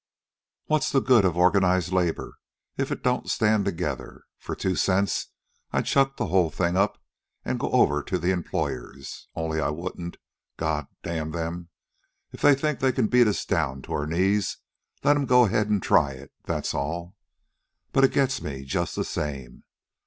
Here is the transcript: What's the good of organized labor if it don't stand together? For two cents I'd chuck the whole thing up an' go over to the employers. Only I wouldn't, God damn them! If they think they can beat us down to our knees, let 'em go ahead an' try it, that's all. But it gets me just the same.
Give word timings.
What's 0.65 0.91
the 0.91 0.99
good 0.99 1.25
of 1.25 1.37
organized 1.37 1.91
labor 1.91 2.39
if 2.75 2.91
it 2.91 3.03
don't 3.03 3.29
stand 3.29 3.65
together? 3.65 4.23
For 4.39 4.55
two 4.55 4.75
cents 4.75 5.27
I'd 5.71 5.85
chuck 5.85 6.17
the 6.17 6.25
whole 6.25 6.49
thing 6.49 6.75
up 6.75 6.97
an' 7.45 7.57
go 7.57 7.69
over 7.69 8.01
to 8.05 8.17
the 8.17 8.31
employers. 8.31 9.27
Only 9.35 9.59
I 9.61 9.69
wouldn't, 9.69 10.17
God 10.57 10.87
damn 11.03 11.29
them! 11.33 11.69
If 12.31 12.41
they 12.41 12.55
think 12.55 12.79
they 12.79 12.91
can 12.91 13.09
beat 13.09 13.27
us 13.27 13.45
down 13.45 13.83
to 13.83 13.93
our 13.93 14.07
knees, 14.07 14.57
let 15.03 15.17
'em 15.17 15.27
go 15.27 15.45
ahead 15.45 15.67
an' 15.69 15.81
try 15.81 16.13
it, 16.13 16.33
that's 16.45 16.73
all. 16.73 17.13
But 17.91 18.03
it 18.03 18.11
gets 18.11 18.41
me 18.41 18.63
just 18.65 18.95
the 18.95 19.05
same. 19.05 19.65